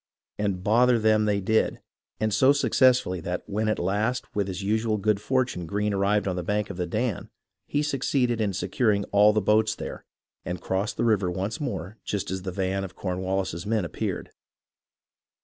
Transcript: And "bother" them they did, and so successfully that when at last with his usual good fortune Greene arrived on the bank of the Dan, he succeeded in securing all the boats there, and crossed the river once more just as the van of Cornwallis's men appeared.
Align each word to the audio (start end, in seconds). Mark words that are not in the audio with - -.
And 0.39 0.63
"bother" 0.63 0.97
them 0.97 1.25
they 1.25 1.39
did, 1.39 1.79
and 2.19 2.33
so 2.33 2.53
successfully 2.53 3.21
that 3.21 3.43
when 3.45 3.67
at 3.67 3.77
last 3.77 4.25
with 4.35 4.47
his 4.47 4.63
usual 4.63 4.97
good 4.97 5.21
fortune 5.21 5.67
Greene 5.67 5.93
arrived 5.93 6.27
on 6.27 6.35
the 6.35 6.41
bank 6.41 6.71
of 6.71 6.77
the 6.77 6.87
Dan, 6.87 7.29
he 7.67 7.83
succeeded 7.83 8.41
in 8.41 8.51
securing 8.53 9.03
all 9.11 9.31
the 9.31 9.41
boats 9.41 9.75
there, 9.75 10.03
and 10.43 10.59
crossed 10.59 10.97
the 10.97 11.05
river 11.05 11.29
once 11.29 11.59
more 11.61 11.97
just 12.03 12.31
as 12.31 12.41
the 12.41 12.51
van 12.51 12.83
of 12.83 12.95
Cornwallis's 12.95 13.67
men 13.67 13.85
appeared. 13.85 14.31